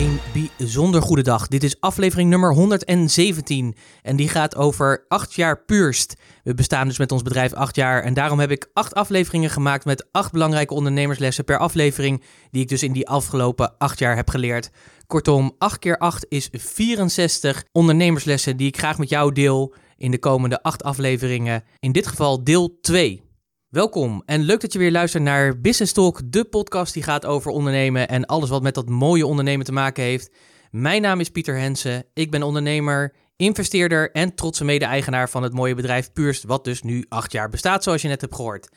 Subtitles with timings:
[0.00, 0.20] Een
[0.56, 1.48] bijzonder goede dag.
[1.48, 6.16] Dit is aflevering nummer 117 en die gaat over 8 jaar Puurst.
[6.44, 9.84] We bestaan dus met ons bedrijf 8 jaar en daarom heb ik 8 afleveringen gemaakt
[9.84, 14.28] met 8 belangrijke ondernemerslessen per aflevering die ik dus in die afgelopen 8 jaar heb
[14.28, 14.70] geleerd.
[15.06, 20.18] Kortom, 8 keer 8 is 64 ondernemerslessen die ik graag met jou deel in de
[20.18, 21.64] komende 8 afleveringen.
[21.78, 23.29] In dit geval deel 2.
[23.70, 27.50] Welkom en leuk dat je weer luistert naar Business Talk, de podcast die gaat over
[27.50, 30.30] ondernemen en alles wat met dat mooie ondernemen te maken heeft.
[30.70, 35.74] Mijn naam is Pieter Hensen, ik ben ondernemer, investeerder en trotse mede-eigenaar van het mooie
[35.74, 38.68] bedrijf Puurst, wat dus nu acht jaar bestaat zoals je net hebt gehoord.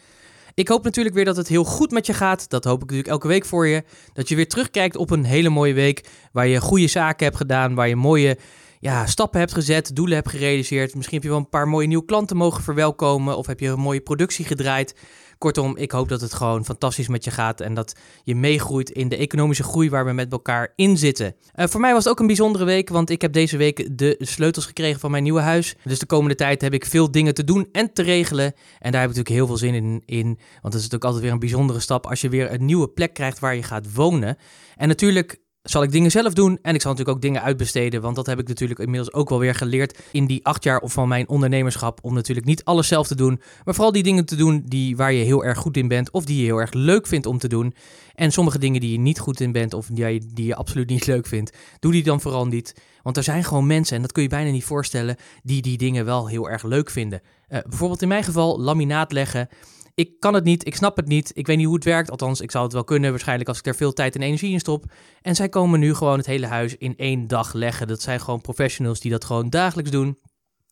[0.54, 2.50] Ik hoop natuurlijk weer dat het heel goed met je gaat.
[2.50, 3.84] Dat hoop ik natuurlijk elke week voor je.
[4.14, 7.76] Dat je weer terugkijkt op een hele mooie week waar je goede zaken hebt gedaan,
[7.76, 8.38] waar je mooie
[8.84, 10.96] ja, stappen hebt gezet, doelen hebt gerealiseerd.
[10.96, 13.80] Misschien heb je wel een paar mooie nieuwe klanten mogen verwelkomen of heb je een
[13.80, 14.96] mooie productie gedraaid.
[15.38, 19.10] Kortom, ik hoop dat het gewoon fantastisch met je gaat en dat je meegroeit in
[19.10, 21.36] de economische groei waar we met elkaar in zitten.
[21.56, 24.16] Uh, voor mij was het ook een bijzondere week, want ik heb deze week de
[24.20, 25.76] sleutels gekregen van mijn nieuwe huis.
[25.84, 28.54] Dus de komende tijd heb ik veel dingen te doen en te regelen.
[28.80, 31.24] En daar heb ik natuurlijk heel veel zin in, in want het is natuurlijk altijd
[31.24, 34.38] weer een bijzondere stap als je weer een nieuwe plek krijgt waar je gaat wonen.
[34.76, 38.02] En natuurlijk zal ik dingen zelf doen en ik zal natuurlijk ook dingen uitbesteden.
[38.02, 41.08] Want dat heb ik natuurlijk inmiddels ook wel weer geleerd in die acht jaar van
[41.08, 42.00] mijn ondernemerschap.
[42.02, 45.14] Om natuurlijk niet alles zelf te doen, maar vooral die dingen te doen die, waar
[45.14, 47.48] je heel erg goed in bent of die je heel erg leuk vindt om te
[47.48, 47.74] doen.
[48.16, 50.90] En sommige dingen die je niet goed in bent of die je, die je absoluut
[50.90, 52.76] niet leuk vindt, doe die dan vooral niet.
[53.04, 56.06] Want er zijn gewoon mensen, en dat kun je bijna niet voorstellen, die die dingen
[56.06, 57.22] wel heel erg leuk vinden.
[57.50, 59.50] Uh, bijvoorbeeld in mijn geval laminaat leggen.
[59.96, 62.12] Ik kan het niet, ik snap het niet, ik weet niet hoe het werkt.
[62.12, 64.60] Althans, ik zou het wel kunnen waarschijnlijk als ik er veel tijd en energie in
[64.60, 64.86] stop.
[65.22, 67.88] En zij komen nu gewoon het hele huis in één dag leggen.
[67.88, 70.20] Dat zijn gewoon professionals die dat gewoon dagelijks doen.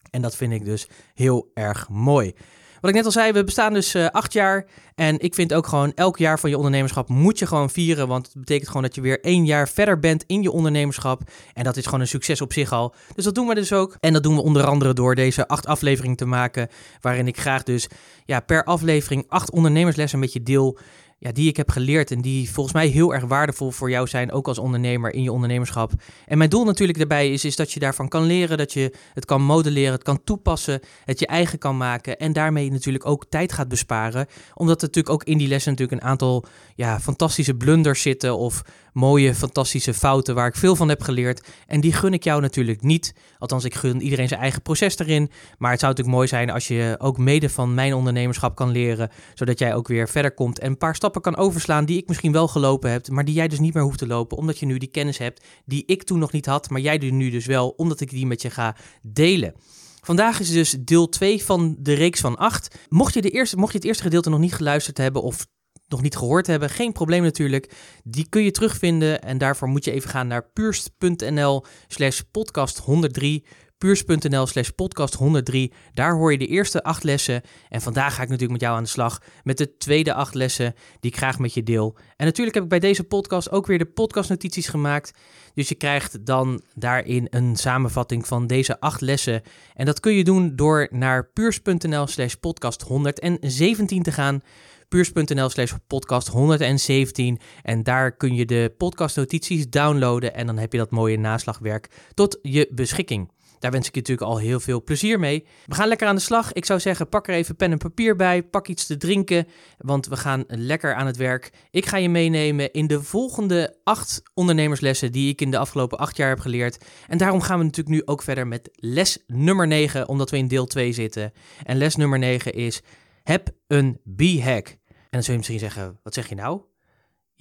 [0.10, 2.34] En dat vind ik dus heel erg mooi.
[2.82, 4.66] Wat ik net al zei, we bestaan dus uh, acht jaar.
[4.96, 8.08] En ik vind ook gewoon elk jaar van je ondernemerschap moet je gewoon vieren.
[8.08, 11.22] Want het betekent gewoon dat je weer één jaar verder bent in je ondernemerschap.
[11.54, 12.94] En dat is gewoon een succes op zich al.
[13.16, 13.98] Dus dat doen we dus ook.
[14.00, 16.68] En dat doen we onder andere door deze acht afleveringen te maken.
[17.02, 17.88] Waarin ik graag dus
[18.26, 20.78] ja, per aflevering acht ondernemerslessen met je deel
[21.24, 24.32] ja, die ik heb geleerd en die volgens mij heel erg waardevol voor jou zijn,
[24.32, 25.92] ook als ondernemer in je ondernemerschap.
[26.26, 29.26] En mijn doel natuurlijk daarbij is, is dat je daarvan kan leren, dat je het
[29.26, 33.54] kan modelleren, het kan toepassen, het je eigen kan maken en daarmee natuurlijk ook tijd
[33.54, 34.28] gaat besparen.
[34.54, 36.46] Omdat er natuurlijk ook in die lessen natuurlijk een aantal
[36.76, 38.62] ja, fantastische blunders zitten of
[38.94, 41.48] mooie, fantastische fouten waar ik veel van heb geleerd.
[41.68, 43.16] En die gun ik jou natuurlijk niet.
[43.38, 45.32] Althans, ik gun iedereen zijn eigen proces erin.
[45.58, 49.10] Maar het zou natuurlijk mooi zijn als je ook mede van mijn ondernemerschap kan leren,
[49.34, 52.32] zodat jij ook weer verder komt en een paar stappen kan overslaan die ik misschien
[52.32, 54.78] wel gelopen heb, maar die jij dus niet meer hoeft te lopen, omdat je nu
[54.78, 58.00] die kennis hebt die ik toen nog niet had, maar jij nu dus wel, omdat
[58.00, 59.54] ik die met je ga delen.
[60.02, 62.76] Vandaag is dus deel 2 van de reeks van 8.
[62.90, 65.48] Mocht je, de eerste, mocht je het eerste gedeelte nog niet geluisterd hebben of
[65.88, 67.74] nog niet gehoord hebben, geen probleem natuurlijk.
[68.04, 73.46] Die kun je terugvinden en daarvoor moet je even gaan naar puurst.nl slash podcast 103
[73.82, 75.74] puurs.nl slash podcast 103.
[75.94, 77.42] Daar hoor je de eerste acht lessen.
[77.70, 80.74] En vandaag ga ik natuurlijk met jou aan de slag met de tweede acht lessen
[81.00, 81.98] die ik graag met je deel.
[82.16, 85.12] En natuurlijk heb ik bij deze podcast ook weer de podcastnotities gemaakt.
[85.54, 89.42] Dus je krijgt dan daarin een samenvatting van deze acht lessen.
[89.74, 94.42] En dat kun je doen door naar puurs.nl slash podcast 117 te gaan
[94.88, 97.40] puurs.nl slash podcast 117.
[97.64, 102.40] En daar kun je de podcastnotities downloaden en dan heb je dat mooie naslagwerk tot
[102.42, 103.30] je beschikking.
[103.62, 105.46] Daar wens ik je natuurlijk al heel veel plezier mee.
[105.66, 106.54] We gaan lekker aan de slag.
[106.54, 108.44] Ik zou zeggen, pak er even pen en papier bij.
[108.44, 111.52] Pak iets te drinken, want we gaan lekker aan het werk.
[111.72, 116.18] Ik ga je meenemen in de volgende acht ondernemerslessen die ik in de afgelopen acht
[116.18, 116.86] jaar heb geleerd.
[117.08, 120.48] En daarom gaan we natuurlijk nu ook verder met les nummer 9, omdat we in
[120.48, 121.34] deel 2 zitten.
[121.64, 122.82] En les nummer 9 is,
[123.24, 124.68] heb een B-hack.
[124.68, 126.62] En dan zul je misschien zeggen, wat zeg je nou?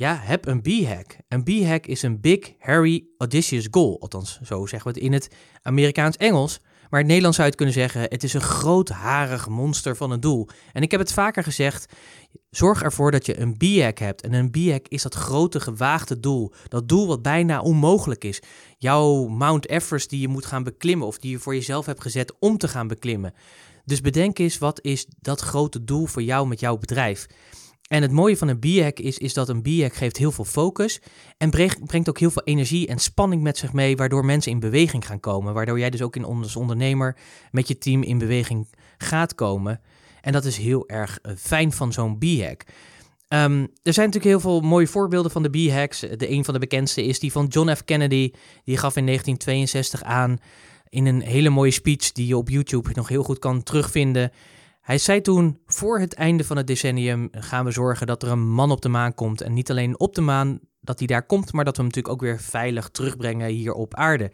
[0.00, 1.16] Ja, heb een B-hack.
[1.28, 4.00] Een B-hack is een big, hairy, audacious goal.
[4.00, 5.28] Althans, zo zeggen we het in het
[5.62, 6.58] Amerikaans-Engels.
[6.60, 10.10] Maar in het Nederlands zou je kunnen zeggen: het is een groot, harig monster van
[10.10, 10.48] een doel.
[10.72, 11.92] En ik heb het vaker gezegd:
[12.50, 14.22] zorg ervoor dat je een B-hack hebt.
[14.22, 16.52] En een B-hack is dat grote, gewaagde doel.
[16.68, 18.42] Dat doel wat bijna onmogelijk is.
[18.78, 22.34] Jouw Mount Everest die je moet gaan beklimmen, of die je voor jezelf hebt gezet
[22.38, 23.34] om te gaan beklimmen.
[23.84, 27.26] Dus bedenk eens: wat is dat grote doel voor jou met jouw bedrijf?
[27.90, 31.00] En het mooie van een B-hack is, is dat een B-hack geeft heel veel focus
[31.36, 31.50] en
[31.86, 35.20] brengt ook heel veel energie en spanning met zich mee, waardoor mensen in beweging gaan
[35.20, 35.54] komen.
[35.54, 37.16] Waardoor jij dus ook in, als ondernemer
[37.50, 39.80] met je team in beweging gaat komen.
[40.20, 42.64] En dat is heel erg eh, fijn van zo'n B-hack.
[43.28, 46.00] Ehm, er zijn natuurlijk heel veel mooie voorbeelden van de B-hacks.
[46.00, 47.84] De een van de bekendste is die van John F.
[47.84, 48.32] Kennedy.
[48.64, 50.38] Die gaf in 1962 aan
[50.88, 54.32] in een hele mooie speech die je op YouTube nog heel goed kan terugvinden.
[54.80, 58.48] Hij zei toen: Voor het einde van het decennium gaan we zorgen dat er een
[58.48, 59.40] man op de maan komt.
[59.40, 62.14] En niet alleen op de maan dat hij daar komt, maar dat we hem natuurlijk
[62.14, 64.30] ook weer veilig terugbrengen hier op aarde.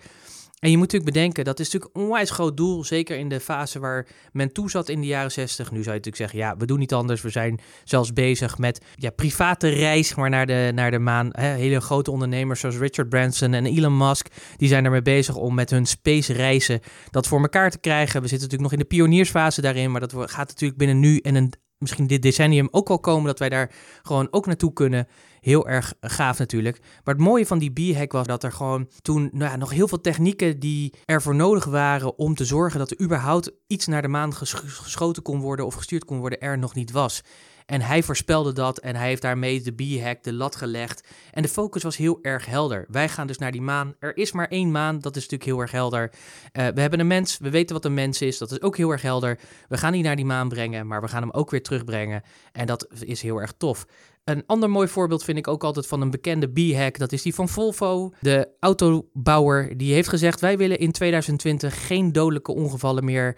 [0.58, 2.84] En je moet natuurlijk bedenken, dat is natuurlijk een onwijs groot doel.
[2.84, 5.70] Zeker in de fase waar men toe zat in de jaren 60.
[5.70, 7.22] Nu zou je natuurlijk zeggen, ja, we doen niet anders.
[7.22, 11.30] We zijn zelfs bezig met ja, private reis maar naar, de, naar de maan.
[11.38, 14.28] Hele grote ondernemers zoals Richard Branson en Elon Musk.
[14.56, 16.80] Die zijn ermee bezig om met hun space reizen
[17.10, 18.22] dat voor elkaar te krijgen.
[18.22, 19.90] We zitten natuurlijk nog in de pioniersfase daarin.
[19.90, 23.38] Maar dat gaat natuurlijk binnen nu en een misschien dit decennium ook wel komen dat
[23.38, 23.70] wij daar
[24.02, 25.06] gewoon ook naartoe kunnen.
[25.40, 26.78] Heel erg gaaf natuurlijk.
[27.04, 29.88] Maar het mooie van die B-hack was dat er gewoon toen nou ja, nog heel
[29.88, 34.08] veel technieken die ervoor nodig waren om te zorgen dat er überhaupt iets naar de
[34.08, 37.22] maan geschoten kon worden of gestuurd kon worden, er nog niet was.
[37.66, 41.08] En hij voorspelde dat en hij heeft daarmee de B-hack de lat gelegd.
[41.32, 42.84] En de focus was heel erg helder.
[42.88, 43.94] Wij gaan dus naar die maan.
[43.98, 46.10] Er is maar één maan, dat is natuurlijk heel erg helder.
[46.10, 48.90] Uh, we hebben een mens, we weten wat een mens is, dat is ook heel
[48.90, 49.38] erg helder.
[49.68, 52.22] We gaan die naar die maan brengen, maar we gaan hem ook weer terugbrengen.
[52.52, 53.86] En dat is heel erg tof.
[54.24, 56.98] Een ander mooi voorbeeld vind ik ook altijd van een bekende B-hack.
[56.98, 58.12] Dat is die van Volvo.
[58.20, 63.36] De autobouwer die heeft gezegd: wij willen in 2020 geen dodelijke ongevallen meer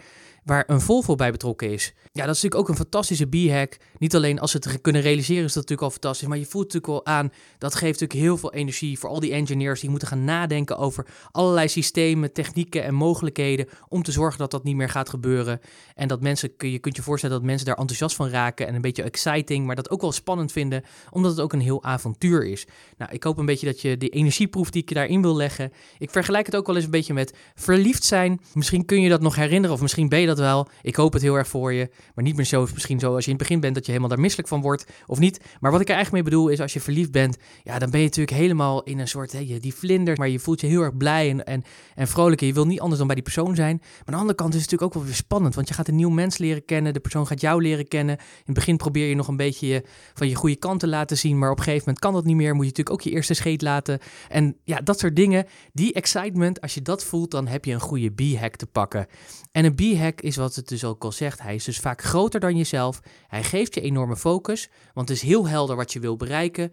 [0.49, 1.95] waar een Volvo bij betrokken is.
[2.13, 3.77] Ja, dat is natuurlijk ook een fantastische b-hack.
[3.99, 6.65] Niet alleen als ze het kunnen realiseren is dat natuurlijk al fantastisch, maar je voelt
[6.65, 10.09] natuurlijk wel aan, dat geeft natuurlijk heel veel energie voor al die engineers die moeten
[10.09, 14.89] gaan nadenken over allerlei systemen, technieken en mogelijkheden om te zorgen dat dat niet meer
[14.89, 15.61] gaat gebeuren.
[15.95, 18.81] En dat mensen, je kunt je voorstellen dat mensen daar enthousiast van raken en een
[18.81, 22.67] beetje exciting, maar dat ook wel spannend vinden, omdat het ook een heel avontuur is.
[22.97, 26.11] Nou, ik hoop een beetje dat je de energieproef die ik daarin wil leggen, ik
[26.11, 28.41] vergelijk het ook wel eens een beetje met verliefd zijn.
[28.55, 30.69] Misschien kun je dat nog herinneren of misschien ben je dat wel.
[30.83, 31.91] Ik hoop het heel erg voor je.
[32.15, 34.11] Maar niet meer zo, misschien zo als je in het begin bent dat je helemaal
[34.11, 35.41] daar misselijk van wordt of niet.
[35.61, 38.01] Maar wat ik er eigenlijk mee bedoel is als je verliefd bent, ja, dan ben
[38.01, 40.97] je natuurlijk helemaal in een soort, hey, die vlinders, maar je voelt je heel erg
[40.97, 41.65] blij en, en,
[41.95, 42.41] en vrolijk.
[42.41, 43.77] En je wil niet anders dan bij die persoon zijn.
[43.81, 45.89] Maar aan de andere kant is het natuurlijk ook wel weer spannend, want je gaat
[45.89, 46.93] een nieuw mens leren kennen.
[46.93, 48.17] De persoon gaat jou leren kennen.
[48.19, 49.83] In het begin probeer je nog een beetje je,
[50.15, 52.37] van je goede kant te laten zien, maar op een gegeven moment kan dat niet
[52.37, 52.55] meer.
[52.55, 53.99] Moet je natuurlijk ook je eerste scheet laten.
[54.29, 57.81] En ja, dat soort dingen, die excitement, als je dat voelt, dan heb je een
[57.81, 59.07] goede B-hack te pakken.
[59.53, 61.43] En een B-hack is wat het dus ook al zegt.
[61.43, 63.01] Hij is dus vaak groter dan jezelf.
[63.27, 66.73] Hij geeft je enorme focus, want het is heel helder wat je wil bereiken.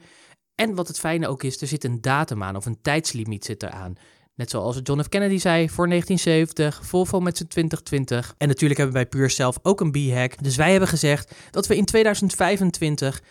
[0.55, 3.63] En wat het fijne ook is, er zit een datum aan of een tijdslimiet zit
[3.63, 3.95] eraan.
[4.35, 5.09] Net zoals John F.
[5.09, 8.35] Kennedy zei voor 1970, Volvo met zijn 2020.
[8.37, 10.43] En natuurlijk hebben wij puur zelf ook een B-hack.
[10.43, 13.21] Dus wij hebben gezegd dat we in 2025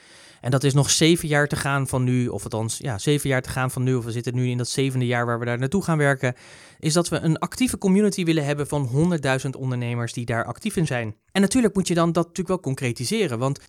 [0.45, 3.43] en dat is nog zeven jaar te gaan van nu, of althans, ja, zeven jaar
[3.43, 5.59] te gaan van nu, of we zitten nu in dat zevende jaar waar we daar
[5.59, 6.35] naartoe gaan werken,
[6.79, 8.89] is dat we een actieve community willen hebben van
[9.45, 11.17] 100.000 ondernemers die daar actief in zijn.
[11.33, 13.67] En natuurlijk moet je dan dat natuurlijk wel concretiseren, want 100.000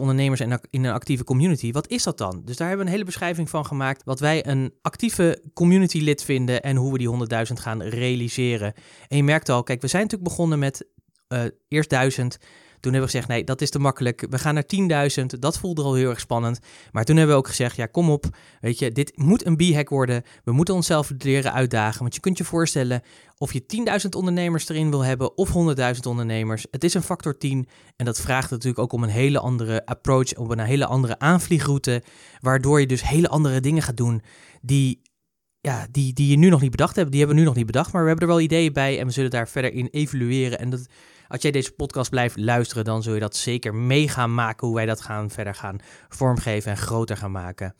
[0.00, 2.42] ondernemers in een actieve community, wat is dat dan?
[2.44, 6.24] Dus daar hebben we een hele beschrijving van gemaakt, wat wij een actieve community lid
[6.24, 8.72] vinden en hoe we die 100.000 gaan realiseren.
[9.08, 10.86] En je merkt al, kijk, we zijn natuurlijk begonnen met
[11.28, 12.38] uh, eerst 1000.
[12.80, 14.26] Toen hebben we gezegd, nee, dat is te makkelijk.
[14.30, 15.24] We gaan naar 10.000.
[15.38, 16.58] Dat voelde al heel erg spannend.
[16.92, 18.26] Maar toen hebben we ook gezegd, ja, kom op.
[18.60, 20.22] Weet je, dit moet een b-hack worden.
[20.44, 22.00] We moeten onszelf leren uitdagen.
[22.00, 23.02] Want je kunt je voorstellen,
[23.38, 23.62] of je
[24.02, 25.48] 10.000 ondernemers erin wil hebben of
[25.94, 26.66] 100.000 ondernemers.
[26.70, 27.68] Het is een factor 10.
[27.96, 32.02] En dat vraagt natuurlijk ook om een hele andere approach, op een hele andere aanvliegroute.
[32.40, 34.22] Waardoor je dus hele andere dingen gaat doen
[34.62, 35.00] die
[35.60, 37.66] ja, die, die je nu nog niet bedacht hebt, die hebben we nu nog niet
[37.66, 40.58] bedacht, maar we hebben er wel ideeën bij en we zullen daar verder in evalueren.
[40.58, 40.86] En dat,
[41.28, 44.76] als jij deze podcast blijft luisteren, dan zul je dat zeker mee gaan maken hoe
[44.76, 47.74] wij dat gaan verder gaan vormgeven en groter gaan maken.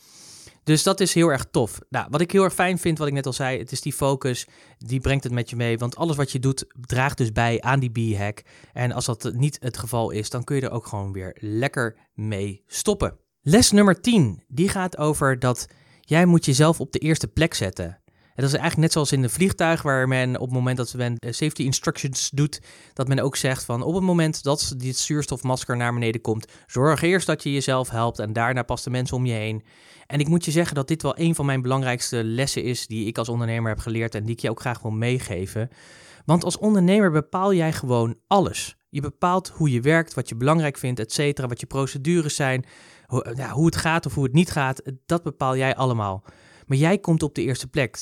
[0.65, 1.79] Dus dat is heel erg tof.
[1.89, 3.93] Nou, wat ik heel erg fijn vind, wat ik net al zei, het is die
[3.93, 4.47] focus,
[4.79, 5.79] die brengt het met je mee.
[5.79, 8.43] Want alles wat je doet, draagt dus bij aan die B-hack.
[8.73, 11.97] En als dat niet het geval is, dan kun je er ook gewoon weer lekker
[12.15, 13.17] mee stoppen.
[13.41, 15.67] Les nummer 10, die gaat over dat
[16.01, 18.01] jij moet jezelf op de eerste plek zetten
[18.45, 21.17] dat is eigenlijk net zoals in de vliegtuig, waar men op het moment dat men
[21.17, 22.61] eh, safety instructions doet,
[22.93, 27.03] dat men ook zegt van op het moment dat dit zuurstofmasker naar beneden komt, zorg
[27.03, 29.65] eerst dat je jezelf helpt en daarna pas de mensen om je heen.
[30.07, 33.07] En ik moet je zeggen dat dit wel een van mijn belangrijkste lessen is die
[33.07, 35.69] ik als ondernemer heb geleerd en die ik je ook graag wil meegeven.
[36.25, 38.77] Want als ondernemer bepaal jij gewoon alles.
[38.89, 42.65] Je bepaalt hoe je werkt, wat je belangrijk vindt, et cetera, wat je procedures zijn,
[43.07, 46.25] hoe, hoe het gaat of hoe het niet gaat, dat bepaal jij allemaal.
[46.67, 47.97] Maar jij komt op de eerste plek.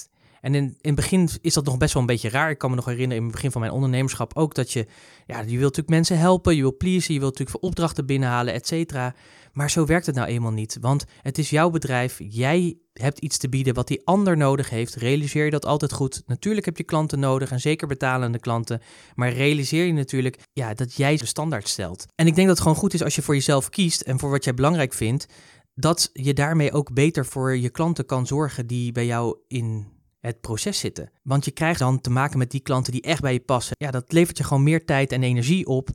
[0.46, 2.50] En in, in het begin is dat nog best wel een beetje raar.
[2.50, 4.86] Ik kan me nog herinneren in het begin van mijn ondernemerschap ook dat je,
[5.26, 8.54] ja, je wilt natuurlijk mensen helpen, je wilt pleasen, je wilt natuurlijk voor opdrachten binnenhalen,
[8.54, 9.14] et cetera.
[9.52, 12.20] Maar zo werkt het nou eenmaal niet, want het is jouw bedrijf.
[12.28, 14.94] Jij hebt iets te bieden wat die ander nodig heeft.
[14.94, 16.22] Realiseer je dat altijd goed.
[16.26, 18.80] Natuurlijk heb je klanten nodig en zeker betalende klanten.
[19.14, 22.06] Maar realiseer je natuurlijk ja, dat jij de standaard stelt.
[22.14, 24.30] En ik denk dat het gewoon goed is als je voor jezelf kiest en voor
[24.30, 25.26] wat jij belangrijk vindt,
[25.74, 29.94] dat je daarmee ook beter voor je klanten kan zorgen die bij jou in
[30.26, 31.10] het proces zitten.
[31.22, 33.76] Want je krijgt dan te maken met die klanten die echt bij je passen.
[33.78, 35.88] Ja, dat levert je gewoon meer tijd en energie op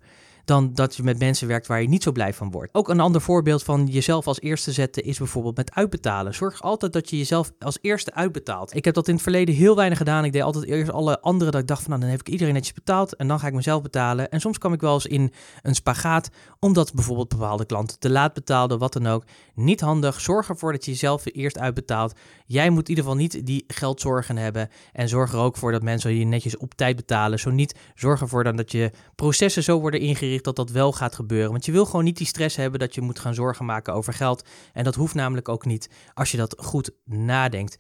[0.45, 2.73] dan dat je met mensen werkt waar je niet zo blij van wordt.
[2.73, 6.33] Ook een ander voorbeeld van jezelf als eerste zetten is bijvoorbeeld met uitbetalen.
[6.33, 8.75] Zorg altijd dat je jezelf als eerste uitbetaalt.
[8.75, 10.25] Ik heb dat in het verleden heel weinig gedaan.
[10.25, 12.53] Ik deed altijd eerst alle anderen dat ik dacht van nou dan heb ik iedereen
[12.53, 14.29] netjes betaald en dan ga ik mezelf betalen.
[14.29, 16.29] En soms kwam ik wel eens in een spagaat
[16.59, 19.23] omdat bijvoorbeeld bepaalde klanten te laat betaalden, wat dan ook.
[19.55, 20.21] Niet handig.
[20.21, 22.13] Zorg ervoor dat je jezelf eerst uitbetaalt.
[22.45, 25.83] Jij moet in ieder geval niet die geldzorgen hebben en zorg er ook voor dat
[25.83, 27.39] mensen je netjes op tijd betalen.
[27.39, 31.15] Zo niet, zorg ervoor dan dat je processen zo worden ingericht dat dat wel gaat
[31.15, 31.51] gebeuren.
[31.51, 34.13] Want je wil gewoon niet die stress hebben dat je moet gaan zorgen maken over
[34.13, 34.47] geld.
[34.73, 37.77] En dat hoeft namelijk ook niet als je dat goed nadenkt.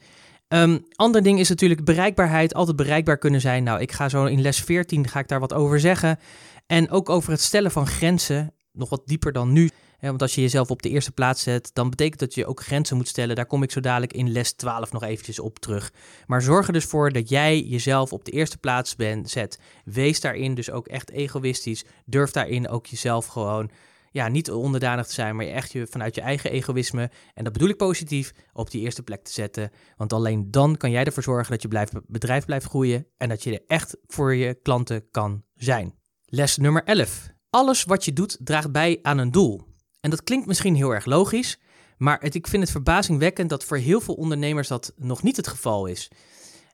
[0.47, 3.63] Um, ander ding is natuurlijk bereikbaarheid, altijd bereikbaar kunnen zijn.
[3.63, 6.19] Nou, ik ga zo in les 14 ga ik daar wat over zeggen.
[6.67, 9.69] En ook over het stellen van grenzen, nog wat dieper dan nu
[10.09, 12.97] want als je jezelf op de eerste plaats zet, dan betekent dat je ook grenzen
[12.97, 13.35] moet stellen.
[13.35, 15.91] Daar kom ik zo dadelijk in les 12 nog eventjes op terug.
[16.25, 19.59] Maar zorg er dus voor dat jij jezelf op de eerste plaats bent, zet.
[19.85, 21.85] Wees daarin dus ook echt egoïstisch.
[22.05, 23.71] Durf daarin ook jezelf gewoon
[24.11, 27.69] ja, niet onderdanig te zijn, maar echt je, vanuit je eigen egoïsme, en dat bedoel
[27.69, 29.71] ik positief, op die eerste plek te zetten.
[29.97, 33.43] Want alleen dan kan jij ervoor zorgen dat je blijft, bedrijf blijft groeien en dat
[33.43, 35.93] je er echt voor je klanten kan zijn.
[36.25, 37.29] Les nummer 11.
[37.49, 39.70] Alles wat je doet draagt bij aan een doel.
[40.01, 41.59] En dat klinkt misschien heel erg logisch,
[41.97, 45.85] maar ik vind het verbazingwekkend dat voor heel veel ondernemers dat nog niet het geval
[45.85, 46.11] is.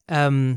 [0.06, 0.56] Ehm,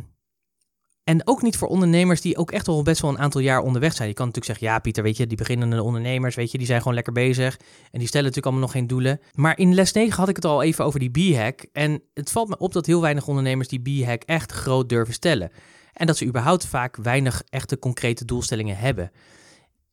[1.04, 3.92] en ook niet voor ondernemers die ook echt al best wel een aantal jaar onderweg
[3.92, 4.08] zijn.
[4.08, 6.78] Je kan natuurlijk zeggen, ja Pieter, weet je, die beginnende ondernemers, weet je, die zijn
[6.78, 7.58] gewoon lekker bezig.
[7.90, 9.20] En die stellen natuurlijk allemaal nog geen doelen.
[9.34, 11.66] Maar in les 9 had ik het al even over die B-hack.
[11.72, 15.50] En het valt me op dat heel weinig ondernemers die B-hack echt groot durven stellen.
[15.92, 19.10] En dat ze überhaupt vaak weinig echte concrete doelstellingen hebben.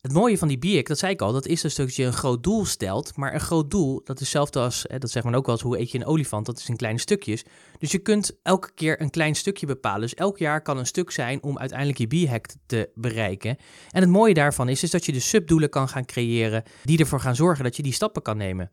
[0.01, 2.13] Het mooie van die BIEC, dat zei ik al, dat is dus dat je een
[2.13, 3.15] groot doel stelt.
[3.15, 5.63] Maar een groot doel, dat is hetzelfde als, hè, dat zegt men ook wel eens,
[5.63, 6.45] hoe eet je een olifant?
[6.45, 7.43] Dat is in kleine stukjes.
[7.77, 10.01] Dus je kunt elke keer een klein stukje bepalen.
[10.01, 13.57] Dus elk jaar kan een stuk zijn om uiteindelijk je BIEC te bereiken.
[13.89, 17.19] En het mooie daarvan is, is dat je de subdoelen kan gaan creëren die ervoor
[17.19, 18.71] gaan zorgen dat je die stappen kan nemen.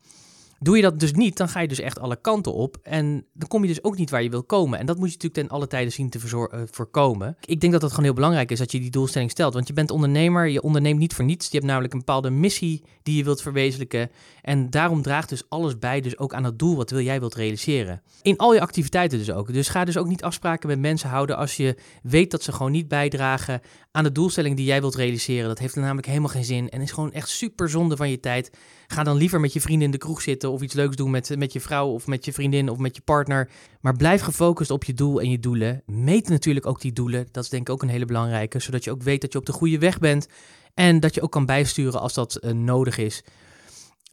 [0.59, 2.77] Doe je dat dus niet, dan ga je dus echt alle kanten op.
[2.83, 4.79] En dan kom je dus ook niet waar je wil komen.
[4.79, 7.37] En dat moet je natuurlijk ten alle tijden zien te uh, voorkomen.
[7.45, 9.55] Ik denk dat dat gewoon heel belangrijk is dat je die doelstelling stelt.
[9.55, 11.47] Want je bent ondernemer, je onderneemt niet voor niets.
[11.47, 14.11] Je hebt namelijk een bepaalde missie die je wilt verwezenlijken.
[14.43, 17.35] En daarom draagt dus alles bij, dus ook aan het doel wat wil jij wilt
[17.35, 18.03] realiseren.
[18.23, 19.53] In al je activiteiten dus ook.
[19.53, 22.73] Dus ga dus ook niet afspraken met mensen houden als je weet dat ze gewoon
[22.73, 25.49] niet bijdragen aan de doelstelling die jij wilt realiseren.
[25.49, 28.51] Dat heeft namelijk helemaal geen zin en is gewoon echt super zonde van je tijd.
[28.87, 31.37] Ga dan liever met je vrienden in de kroeg zitten of iets leuks doen met,
[31.39, 33.51] met je vrouw of met je vriendin of met je partner.
[33.81, 35.83] Maar blijf gefocust op je doel en je doelen.
[35.87, 37.27] Meet natuurlijk ook die doelen.
[37.31, 39.47] Dat is denk ik ook een hele belangrijke, zodat je ook weet dat je op
[39.47, 40.29] de goede weg bent.
[40.75, 43.23] En dat je ook kan bijsturen als dat uh, nodig is.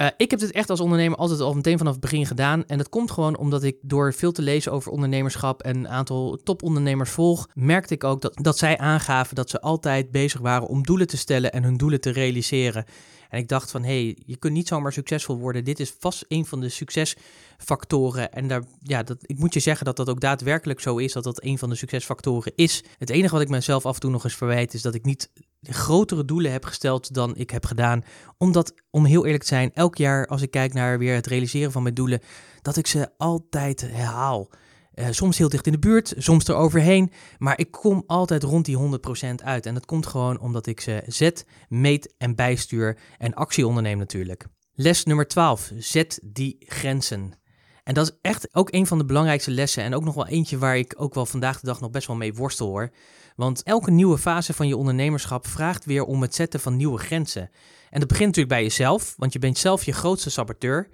[0.02, 2.66] Uh, ik heb dit echt als ondernemer altijd al meteen vanaf het begin gedaan.
[2.66, 6.40] En dat komt gewoon omdat ik door veel te lezen over ondernemerschap en een aantal
[6.44, 10.84] topondernemers volg, merkte ik ook dat, dat zij aangaven dat ze altijd bezig waren om
[10.84, 12.86] doelen te stellen en hun doelen te realiseren.
[13.32, 15.64] En ik dacht van, hé, hey, je kunt niet zomaar succesvol worden.
[15.64, 18.32] Dit is vast een van de succesfactoren.
[18.32, 21.24] En daar, ja, dat, ik moet je zeggen dat dat ook daadwerkelijk zo is, dat
[21.24, 22.84] dat een van de succesfactoren is.
[22.98, 25.32] Het enige wat ik mezelf af en toe nog eens verwijt, is dat ik niet
[25.62, 28.04] grotere doelen heb gesteld dan ik heb gedaan.
[28.38, 31.72] Omdat, om heel eerlijk te zijn, elk jaar als ik kijk naar weer het realiseren
[31.72, 32.22] van mijn doelen,
[32.62, 34.50] dat ik ze altijd herhaal.
[34.96, 37.12] Uh, soms heel dicht in de buurt, soms eroverheen.
[37.38, 39.66] Maar ik kom altijd rond die 100% uit.
[39.66, 44.46] En dat komt gewoon omdat ik ze zet, meet en bijstuur en actie onderneem natuurlijk.
[44.74, 45.72] Les nummer 12.
[45.78, 47.40] Zet die grenzen.
[47.84, 49.84] En dat is echt ook een van de belangrijkste lessen.
[49.84, 52.16] En ook nog wel eentje waar ik ook wel vandaag de dag nog best wel
[52.16, 52.92] mee worstel hoor.
[53.36, 57.50] Want elke nieuwe fase van je ondernemerschap vraagt weer om het zetten van nieuwe grenzen.
[57.90, 60.90] En dat begint natuurlijk bij jezelf, want je bent zelf je grootste saboteur.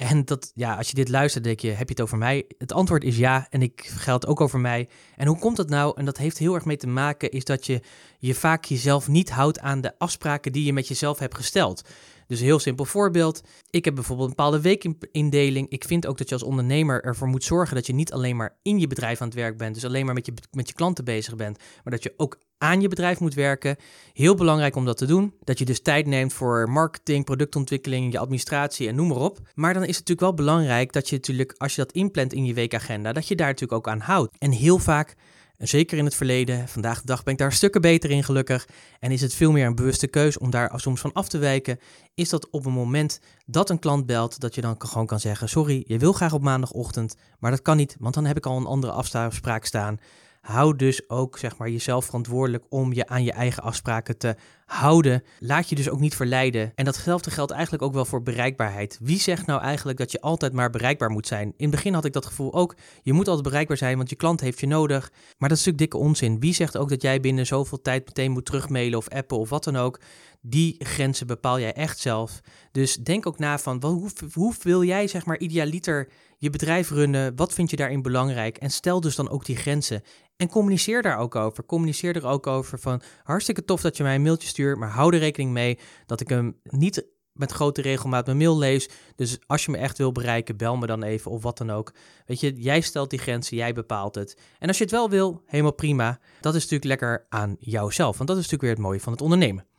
[0.00, 2.44] En dat, ja, als je dit luistert, denk je, heb je het over mij?
[2.58, 4.88] Het antwoord is ja, en ik geldt ook over mij.
[5.16, 5.92] En hoe komt dat nou?
[5.96, 7.80] En dat heeft heel erg mee te maken, is dat je
[8.18, 11.82] je vaak jezelf niet houdt aan de afspraken die je met jezelf hebt gesteld.
[12.30, 13.42] Dus heel simpel voorbeeld.
[13.70, 15.68] Ik heb bijvoorbeeld een bepaalde weekindeling.
[15.68, 18.56] Ik vind ook dat je als ondernemer ervoor moet zorgen dat je niet alleen maar
[18.62, 21.04] in je bedrijf aan het werk bent, dus alleen maar met je, met je klanten
[21.04, 23.76] bezig bent, maar dat je ook aan je bedrijf moet werken.
[24.12, 25.34] Heel belangrijk om dat te doen.
[25.44, 29.38] Dat je dus tijd neemt voor marketing, productontwikkeling, je administratie en noem maar op.
[29.54, 32.44] Maar dan is het natuurlijk wel belangrijk dat je natuurlijk, als je dat inplant in
[32.44, 34.38] je weekagenda, dat je daar natuurlijk ook aan houdt.
[34.38, 35.16] En heel vaak
[35.60, 38.68] en zeker in het verleden, vandaag de dag ben ik daar stukken beter in gelukkig.
[39.00, 41.78] En is het veel meer een bewuste keus om daar soms van af te wijken.
[42.14, 45.48] Is dat op een moment dat een klant belt, dat je dan gewoon kan zeggen:
[45.48, 48.56] Sorry, je wil graag op maandagochtend, maar dat kan niet, want dan heb ik al
[48.56, 49.98] een andere afspraak staan.
[50.40, 55.22] Hou dus ook zeg maar, jezelf verantwoordelijk om je aan je eigen afspraken te houden.
[55.38, 56.72] Laat je dus ook niet verleiden.
[56.74, 58.98] En datzelfde geldt eigenlijk ook wel voor bereikbaarheid.
[59.02, 61.46] Wie zegt nou eigenlijk dat je altijd maar bereikbaar moet zijn?
[61.46, 62.74] In het begin had ik dat gevoel ook.
[63.02, 65.10] Je moet altijd bereikbaar zijn, want je klant heeft je nodig.
[65.38, 66.40] Maar dat is natuurlijk dikke onzin.
[66.40, 69.64] Wie zegt ook dat jij binnen zoveel tijd meteen moet terugmailen of appen of wat
[69.64, 70.00] dan ook?
[70.40, 72.40] Die grenzen bepaal jij echt zelf.
[72.72, 77.36] Dus denk ook na van hoe, hoe wil jij zeg maar idealiter je bedrijf runnen?
[77.36, 78.56] Wat vind je daarin belangrijk?
[78.56, 80.02] En stel dus dan ook die grenzen.
[80.36, 81.66] En communiceer daar ook over.
[81.66, 85.14] Communiceer er ook over van hartstikke tof dat je mij een mailtje stuurt, maar hou
[85.14, 88.88] er rekening mee dat ik hem niet met grote regelmaat mijn mail lees.
[89.16, 91.92] Dus als je me echt wil bereiken, bel me dan even of wat dan ook.
[92.26, 94.36] Weet je, jij stelt die grenzen, jij bepaalt het.
[94.58, 96.18] En als je het wel wil, helemaal prima.
[96.40, 99.22] Dat is natuurlijk lekker aan jouzelf, want dat is natuurlijk weer het mooie van het
[99.22, 99.69] ondernemen.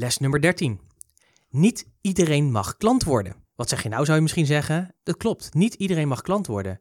[0.00, 0.80] Les nummer 13.
[1.50, 3.34] Niet iedereen mag klant worden.
[3.54, 4.94] Wat zeg je nou, zou je misschien zeggen?
[5.02, 6.80] Dat klopt, niet iedereen mag klant worden.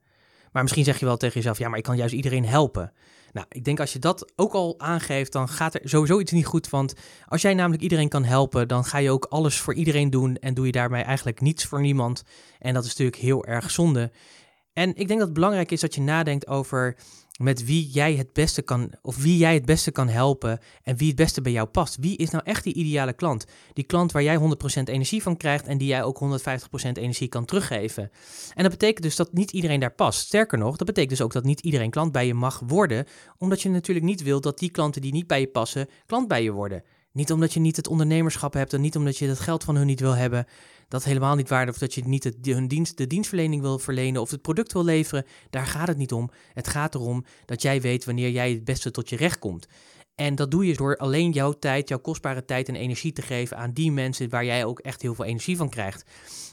[0.51, 2.93] Maar misschien zeg je wel tegen jezelf, ja, maar ik kan juist iedereen helpen.
[3.31, 6.45] Nou, ik denk als je dat ook al aangeeft, dan gaat er sowieso iets niet
[6.45, 6.69] goed.
[6.69, 6.93] Want
[7.25, 10.53] als jij namelijk iedereen kan helpen, dan ga je ook alles voor iedereen doen en
[10.53, 12.23] doe je daarmee eigenlijk niets voor niemand.
[12.59, 14.11] En dat is natuurlijk heel erg zonde.
[14.73, 16.95] En ik denk dat het belangrijk is dat je nadenkt over
[17.39, 21.08] met wie jij het beste kan, of wie jij het beste kan helpen en wie
[21.08, 21.98] het beste bij jou past.
[22.00, 23.46] Wie is nou echt die ideale klant?
[23.74, 24.41] Die klant waar jij 100%
[24.84, 28.12] energie van krijgt en die jij ook 150% energie kan teruggeven.
[28.53, 30.19] En dat betekent dus dat niet iedereen daar past.
[30.19, 33.05] Sterker nog, dat betekent dus ook dat niet iedereen klant bij je mag worden,
[33.38, 36.43] omdat je natuurlijk niet wilt dat die klanten die niet bij je passen, klant bij
[36.43, 36.84] je worden.
[37.19, 39.85] Niet omdat je niet het ondernemerschap hebt en niet omdat je het geld van hun
[39.85, 40.45] niet wil hebben
[40.88, 44.21] dat helemaal niet waarde of dat je niet het, hun dienst, de dienstverlening wil verlenen
[44.21, 45.25] of het product wil leveren.
[45.49, 46.29] Daar gaat het niet om.
[46.53, 49.67] Het gaat erom dat jij weet wanneer jij het beste tot je recht komt.
[50.15, 53.57] En dat doe je door alleen jouw tijd, jouw kostbare tijd en energie te geven
[53.57, 56.03] aan die mensen waar jij ook echt heel veel energie van krijgt.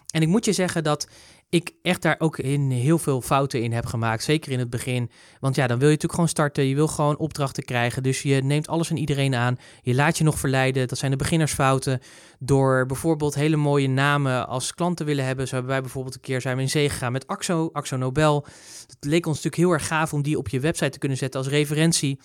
[0.06, 1.08] En ik moet je zeggen dat
[1.56, 4.22] ik echt daar ook in heel veel fouten in heb gemaakt.
[4.22, 5.10] Zeker in het begin.
[5.40, 6.64] Want ja, dan wil je natuurlijk gewoon starten.
[6.64, 8.02] Je wil gewoon opdrachten krijgen.
[8.02, 9.56] Dus je neemt alles en iedereen aan.
[9.82, 10.88] Je laat je nog verleiden.
[10.88, 12.00] Dat zijn de beginnersfouten.
[12.38, 15.49] Door bijvoorbeeld hele mooie namen als klant te willen hebben.
[15.49, 18.47] Zo hebben wij bijvoorbeeld een keer zijn we in zee gegaan met Axo, Axo Nobel.
[18.86, 21.40] Het leek ons natuurlijk heel erg gaaf om die op je website te kunnen zetten
[21.40, 22.19] als referentie.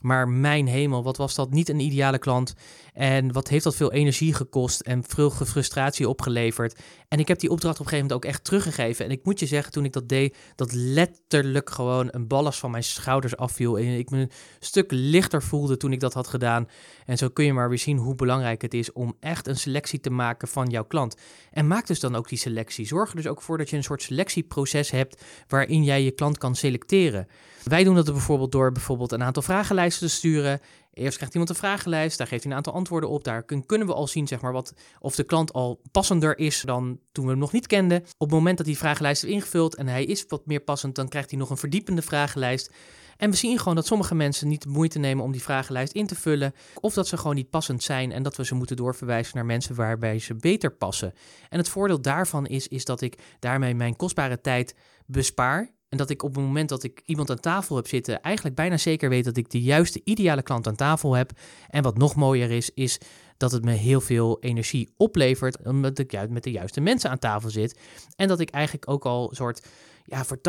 [0.00, 2.54] Maar mijn hemel, wat was dat niet een ideale klant?
[2.92, 6.80] En wat heeft dat veel energie gekost en veel frustratie opgeleverd?
[7.08, 8.77] En ik heb die opdracht op een gegeven moment ook echt teruggegeven.
[8.78, 12.70] En ik moet je zeggen, toen ik dat deed, dat letterlijk gewoon een ballast van
[12.70, 13.78] mijn schouders afviel.
[13.78, 16.68] En ik me een stuk lichter voelde toen ik dat had gedaan.
[17.06, 20.00] En zo kun je maar weer zien hoe belangrijk het is om echt een selectie
[20.00, 21.16] te maken van jouw klant.
[21.50, 22.86] En maak dus dan ook die selectie.
[22.86, 26.38] Zorg er dus ook voor dat je een soort selectieproces hebt waarin jij je klant
[26.38, 27.28] kan selecteren.
[27.64, 30.60] Wij doen dat bijvoorbeeld door bijvoorbeeld een aantal vragenlijsten te sturen.
[30.92, 33.24] Eerst krijgt iemand een vragenlijst, daar geeft hij een aantal antwoorden op.
[33.24, 37.00] Daar kunnen we al zien zeg maar, wat, of de klant al passender is dan
[37.12, 38.00] toen we hem nog niet kenden.
[38.02, 41.08] Op het moment dat die vragenlijst is ingevuld en hij is wat meer passend, dan
[41.08, 42.72] krijgt hij nog een verdiepende vragenlijst.
[43.16, 46.06] En we zien gewoon dat sommige mensen niet de moeite nemen om die vragenlijst in
[46.06, 46.54] te vullen.
[46.80, 49.74] Of dat ze gewoon niet passend zijn en dat we ze moeten doorverwijzen naar mensen
[49.74, 51.12] waarbij ze beter passen.
[51.48, 54.74] En het voordeel daarvan is, is dat ik daarmee mijn kostbare tijd
[55.06, 55.76] bespaar.
[55.88, 58.76] En dat ik op het moment dat ik iemand aan tafel heb zitten, eigenlijk bijna
[58.76, 61.30] zeker weet dat ik de juiste ideale klant aan tafel heb.
[61.68, 62.98] En wat nog mooier is, is
[63.36, 67.18] dat het me heel veel energie oplevert, omdat ik juist met de juiste mensen aan
[67.18, 67.78] tafel zit.
[68.16, 69.66] En dat ik eigenlijk ook al soort,
[70.04, 70.40] ja, voor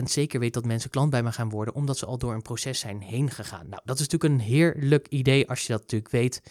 [0.00, 2.42] 80% zeker weet dat mensen klant bij me gaan worden, omdat ze al door een
[2.42, 3.68] proces zijn heen gegaan.
[3.68, 6.42] Nou, dat is natuurlijk een heerlijk idee als je dat natuurlijk weet.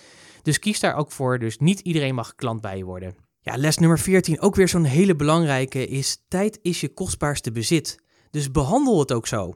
[0.41, 1.39] Dus kies daar ook voor.
[1.39, 3.15] Dus niet iedereen mag klant bij je worden.
[3.41, 7.97] Ja, les nummer 14, ook weer zo'n hele belangrijke, is tijd is je kostbaarste bezit.
[8.31, 9.55] Dus behandel het ook zo.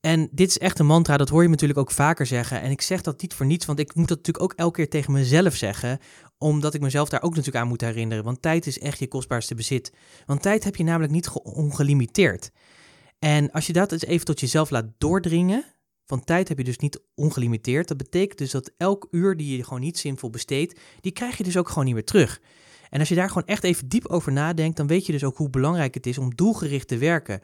[0.00, 2.60] En dit is echt een mantra, dat hoor je natuurlijk ook vaker zeggen.
[2.60, 4.88] En ik zeg dat niet voor niets, want ik moet dat natuurlijk ook elke keer
[4.88, 5.98] tegen mezelf zeggen.
[6.38, 8.24] Omdat ik mezelf daar ook natuurlijk aan moet herinneren.
[8.24, 9.92] Want tijd is echt je kostbaarste bezit.
[10.26, 12.50] Want tijd heb je namelijk niet ongelimiteerd.
[13.18, 15.64] En als je dat eens even tot jezelf laat doordringen.
[16.04, 17.88] Van tijd heb je dus niet ongelimiteerd.
[17.88, 21.44] Dat betekent dus dat elk uur die je gewoon niet zinvol besteedt, die krijg je
[21.44, 22.40] dus ook gewoon niet meer terug.
[22.90, 25.36] En als je daar gewoon echt even diep over nadenkt, dan weet je dus ook
[25.36, 27.40] hoe belangrijk het is om doelgericht te werken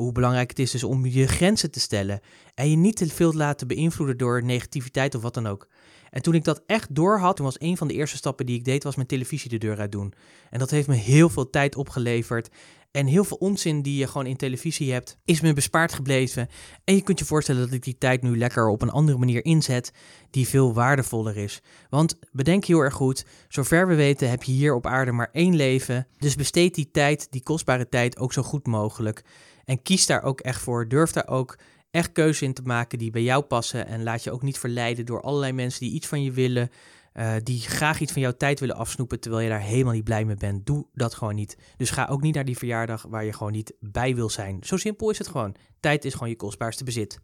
[0.00, 2.20] Hoe belangrijk het is dus om je grenzen te stellen.
[2.54, 5.68] En je niet te veel te laten beïnvloeden door negativiteit of wat dan ook.
[6.10, 8.56] En toen ik dat echt door had, toen was een van de eerste stappen die
[8.56, 10.12] ik deed, was mijn televisie de deur uit doen.
[10.50, 12.48] En dat heeft me heel veel tijd opgeleverd.
[12.90, 16.48] En heel veel onzin die je gewoon in televisie hebt, is me bespaard gebleven.
[16.84, 19.44] En je kunt je voorstellen dat ik die tijd nu lekker op een andere manier
[19.44, 19.92] inzet,
[20.30, 21.62] die veel waardevoller is.
[21.90, 25.56] Want bedenk heel erg goed, zover we weten heb je hier op aarde maar één
[25.56, 26.06] leven.
[26.18, 29.24] Dus besteed die tijd, die kostbare tijd, ook zo goed mogelijk.
[29.64, 30.88] En kies daar ook echt voor.
[30.88, 31.58] Durf daar ook
[31.90, 33.86] echt keuze in te maken die bij jou passen.
[33.86, 36.70] En laat je ook niet verleiden door allerlei mensen die iets van je willen.
[37.14, 40.24] Uh, die graag iets van jouw tijd willen afsnoepen terwijl je daar helemaal niet blij
[40.24, 40.66] mee bent.
[40.66, 41.56] Doe dat gewoon niet.
[41.76, 44.58] Dus ga ook niet naar die verjaardag waar je gewoon niet bij wil zijn.
[44.62, 45.56] Zo simpel is het gewoon.
[45.80, 47.18] Tijd is gewoon je kostbaarste bezit.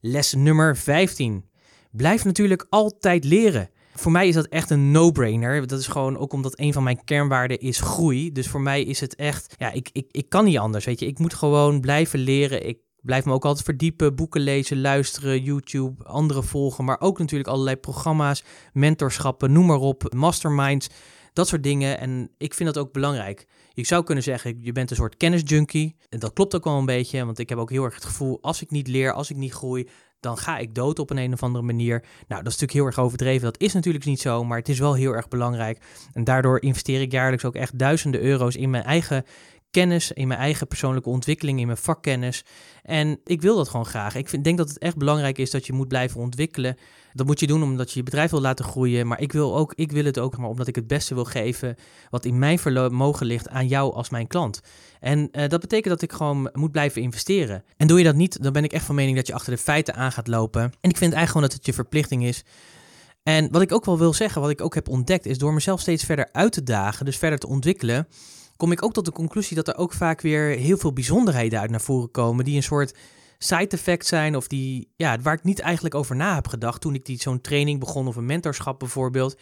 [0.00, 1.44] Les nummer 15.
[1.90, 3.70] Blijf natuurlijk altijd leren.
[4.00, 5.66] Voor mij is dat echt een no-brainer.
[5.66, 8.32] Dat is gewoon ook omdat een van mijn kernwaarden is groei.
[8.32, 10.84] Dus voor mij is het echt, ja, ik, ik, ik kan niet anders.
[10.84, 12.66] Weet je, ik moet gewoon blijven leren.
[12.66, 17.48] Ik blijf me ook altijd verdiepen, boeken lezen, luisteren, YouTube, andere volgen, maar ook natuurlijk
[17.48, 20.88] allerlei programma's, mentorschappen, noem maar op, masterminds,
[21.32, 21.98] dat soort dingen.
[21.98, 23.46] En ik vind dat ook belangrijk.
[23.72, 25.96] Je zou kunnen zeggen, je bent een soort kennisjunkie.
[26.08, 28.38] En dat klopt ook wel een beetje, want ik heb ook heel erg het gevoel,
[28.40, 29.88] als ik niet leer, als ik niet groei,
[30.20, 32.00] dan ga ik dood op een, een of andere manier.
[32.00, 33.44] Nou, dat is natuurlijk heel erg overdreven.
[33.44, 35.78] Dat is natuurlijk niet zo, maar het is wel heel erg belangrijk.
[36.12, 39.24] En daardoor investeer ik jaarlijks ook echt duizenden euro's in mijn eigen
[39.70, 42.44] kennis, in mijn eigen persoonlijke ontwikkeling, in mijn vakkennis.
[42.82, 44.14] En ik wil dat gewoon graag.
[44.14, 46.76] Ik vind, denk dat het echt belangrijk is dat je moet blijven ontwikkelen.
[47.12, 49.06] Dat moet je doen omdat je je bedrijf wil laten groeien.
[49.06, 51.76] Maar ik wil, ook, ik wil het ook maar omdat ik het beste wil geven
[52.10, 54.60] wat in mijn vermogen ligt aan jou als mijn klant.
[55.00, 57.64] En uh, dat betekent dat ik gewoon moet blijven investeren.
[57.76, 59.62] En doe je dat niet, dan ben ik echt van mening dat je achter de
[59.62, 60.62] feiten aan gaat lopen.
[60.62, 62.44] En ik vind eigenlijk gewoon dat het je verplichting is.
[63.22, 65.80] En wat ik ook wel wil zeggen, wat ik ook heb ontdekt, is door mezelf
[65.80, 68.08] steeds verder uit te dagen, dus verder te ontwikkelen,
[68.60, 71.70] kom ik ook tot de conclusie dat er ook vaak weer heel veel bijzonderheden uit
[71.70, 72.44] naar voren komen.
[72.44, 72.94] Die een soort
[73.38, 76.94] side effect zijn of die, ja, waar ik niet eigenlijk over na heb gedacht toen
[76.94, 79.36] ik die zo'n training begon of een mentorschap bijvoorbeeld.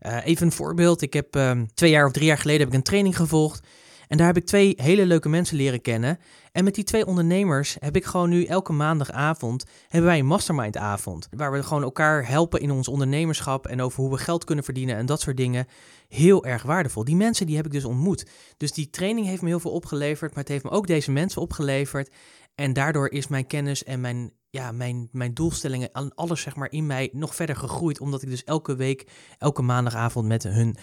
[0.00, 1.02] Uh, even een voorbeeld.
[1.02, 3.66] Ik heb um, twee jaar of drie jaar geleden heb ik een training gevolgd.
[4.14, 6.18] En daar heb ik twee hele leuke mensen leren kennen.
[6.52, 11.28] En met die twee ondernemers heb ik gewoon nu elke maandagavond hebben wij een mastermindavond.
[11.30, 14.96] Waar we gewoon elkaar helpen in ons ondernemerschap en over hoe we geld kunnen verdienen
[14.96, 15.66] en dat soort dingen.
[16.08, 17.04] Heel erg waardevol.
[17.04, 18.26] Die mensen die heb ik dus ontmoet.
[18.56, 21.42] Dus die training heeft me heel veel opgeleverd, maar het heeft me ook deze mensen
[21.42, 22.10] opgeleverd.
[22.54, 26.86] En daardoor is mijn kennis en mijn, ja, mijn, mijn doelstellingen, alles zeg maar in
[26.86, 28.00] mij nog verder gegroeid.
[28.00, 29.06] Omdat ik dus elke week,
[29.38, 30.76] elke maandagavond met hun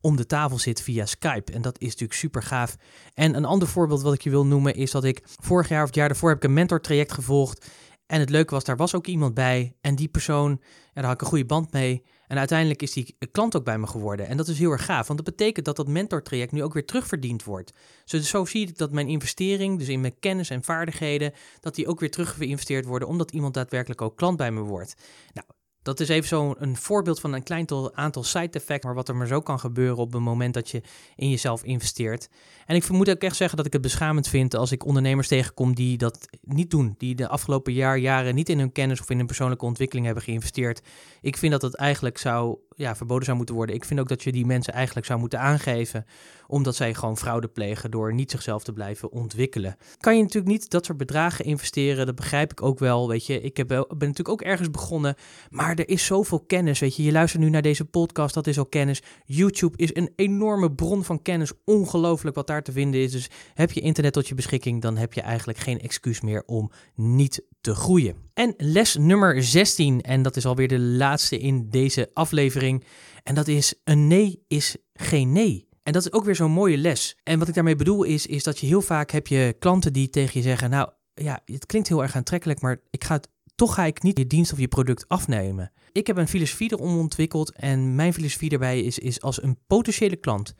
[0.00, 1.52] om de tafel zit via Skype.
[1.52, 2.76] En dat is natuurlijk super gaaf.
[3.14, 5.86] En een ander voorbeeld wat ik je wil noemen is dat ik vorig jaar of
[5.86, 7.66] het jaar daarvoor heb ik een mentortraject gevolgd.
[8.06, 9.76] En het leuke was, daar was ook iemand bij.
[9.80, 12.04] En die persoon, ja, daar had ik een goede band mee.
[12.26, 14.26] En uiteindelijk is die klant ook bij me geworden.
[14.26, 16.86] En dat is heel erg gaaf, want dat betekent dat dat mentortraject nu ook weer
[16.86, 17.72] terugverdiend wordt.
[18.04, 21.86] Dus zo zie ik dat mijn investering, dus in mijn kennis en vaardigheden, dat die
[21.86, 24.94] ook weer terug geïnvesteerd worden, omdat iemand daadwerkelijk ook klant bij me wordt.
[25.32, 25.46] Nou,
[25.86, 29.26] dat is even zo'n voorbeeld van een klein aantal side effects, maar wat er maar
[29.26, 30.82] zo kan gebeuren op het moment dat je
[31.16, 32.28] in jezelf investeert.
[32.66, 35.74] En ik vermoed ook echt zeggen dat ik het beschamend vind als ik ondernemers tegenkom
[35.74, 39.16] die dat niet doen, die de afgelopen jaar, jaren niet in hun kennis of in
[39.16, 40.82] hun persoonlijke ontwikkeling hebben geïnvesteerd.
[41.20, 43.74] Ik vind dat het eigenlijk zou ja, verboden zou moeten worden.
[43.74, 46.06] Ik vind ook dat je die mensen eigenlijk zou moeten aangeven,
[46.46, 49.76] omdat zij gewoon fraude plegen door niet zichzelf te blijven ontwikkelen.
[49.98, 53.40] Kan je natuurlijk niet dat soort bedragen investeren, dat begrijp ik ook wel, weet je.
[53.40, 55.14] Ik heb, ben natuurlijk ook ergens begonnen,
[55.50, 57.02] maar er is zoveel kennis, weet je.
[57.02, 59.02] Je luistert nu naar deze podcast, dat is al kennis.
[59.24, 63.12] YouTube is een enorme bron van kennis, ongelooflijk wat daar te vinden is.
[63.12, 66.70] Dus heb je internet tot je beschikking, dan heb je eigenlijk geen excuus meer om
[66.94, 68.14] niet te groeien.
[68.34, 72.84] En les nummer 16, en dat is alweer de laatste in deze aflevering.
[73.22, 75.68] En dat is: een nee is geen nee.
[75.82, 77.16] En dat is ook weer zo'n mooie les.
[77.22, 80.10] En wat ik daarmee bedoel is, is dat je heel vaak heb je klanten die
[80.10, 83.74] tegen je zeggen: Nou ja, het klinkt heel erg aantrekkelijk, maar ik ga het, toch
[83.74, 85.72] ga ik niet je dienst of je product afnemen.
[85.92, 90.16] Ik heb een filosofie erom ontwikkeld en mijn filosofie daarbij is, is als een potentiële
[90.16, 90.54] klant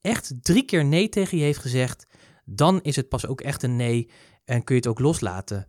[0.00, 2.06] echt drie keer nee tegen je heeft gezegd,
[2.44, 4.10] dan is het pas ook echt een nee
[4.44, 5.66] en kun je het ook loslaten.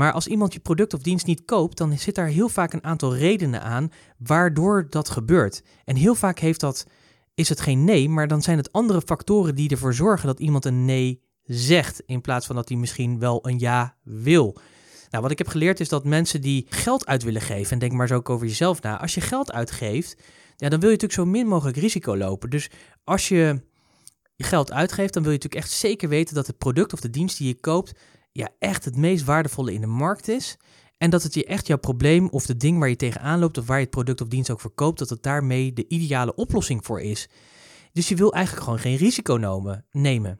[0.00, 2.84] Maar als iemand je product of dienst niet koopt, dan zit daar heel vaak een
[2.84, 5.62] aantal redenen aan waardoor dat gebeurt.
[5.84, 6.86] En heel vaak heeft dat,
[7.34, 10.64] is het geen nee, maar dan zijn het andere factoren die ervoor zorgen dat iemand
[10.64, 14.56] een nee zegt, in plaats van dat hij misschien wel een ja wil.
[15.10, 17.92] Nou, wat ik heb geleerd is dat mensen die geld uit willen geven, en denk
[17.92, 20.16] maar zo ook over jezelf na, als je geld uitgeeft,
[20.56, 22.50] ja, dan wil je natuurlijk zo min mogelijk risico lopen.
[22.50, 22.70] Dus
[23.04, 23.60] als je
[24.36, 27.10] je geld uitgeeft, dan wil je natuurlijk echt zeker weten dat het product of de
[27.10, 27.92] dienst die je koopt,
[28.32, 30.56] ja, echt het meest waardevolle in de markt is.
[30.98, 33.66] En dat het je echt jouw probleem of de ding waar je tegenaan loopt of
[33.66, 37.00] waar je het product of dienst ook verkoopt, dat het daarmee de ideale oplossing voor
[37.00, 37.28] is.
[37.92, 40.38] Dus je wil eigenlijk gewoon geen risico nemen.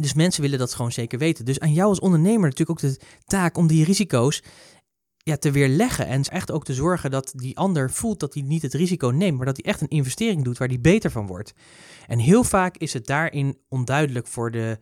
[0.00, 1.44] Dus mensen willen dat gewoon zeker weten.
[1.44, 4.42] Dus aan jou als ondernemer natuurlijk ook de taak om die risico's
[5.16, 6.06] ja, te weerleggen.
[6.06, 9.36] En echt ook te zorgen dat die ander voelt dat hij niet het risico neemt,
[9.36, 11.54] maar dat hij echt een investering doet waar hij beter van wordt.
[12.06, 14.78] En heel vaak is het daarin onduidelijk voor de